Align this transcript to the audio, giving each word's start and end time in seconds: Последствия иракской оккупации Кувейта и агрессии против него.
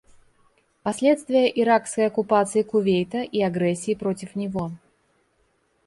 Последствия 0.81 1.47
иракской 1.47 2.07
оккупации 2.07 2.63
Кувейта 2.63 3.21
и 3.21 3.39
агрессии 3.39 3.93
против 3.93 4.35
него. 4.35 4.71